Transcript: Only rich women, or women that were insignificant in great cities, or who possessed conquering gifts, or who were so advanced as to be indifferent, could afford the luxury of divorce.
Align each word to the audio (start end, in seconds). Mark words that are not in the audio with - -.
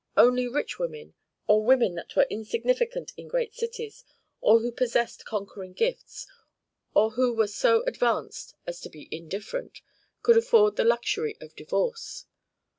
Only 0.17 0.47
rich 0.47 0.79
women, 0.79 1.13
or 1.45 1.63
women 1.63 1.93
that 1.93 2.15
were 2.15 2.25
insignificant 2.27 3.13
in 3.17 3.27
great 3.27 3.53
cities, 3.53 4.03
or 4.39 4.57
who 4.57 4.71
possessed 4.71 5.25
conquering 5.25 5.73
gifts, 5.73 6.25
or 6.95 7.11
who 7.11 7.35
were 7.35 7.45
so 7.45 7.83
advanced 7.83 8.55
as 8.65 8.79
to 8.81 8.89
be 8.89 9.07
indifferent, 9.15 9.81
could 10.23 10.37
afford 10.37 10.75
the 10.75 10.83
luxury 10.85 11.37
of 11.39 11.55
divorce. 11.55 12.25